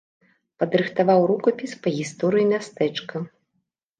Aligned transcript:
Падрыхтаваў 0.61 1.21
рукапіс 1.31 1.75
па 1.83 1.93
гісторыі 1.97 2.47
мястэчка. 2.53 3.15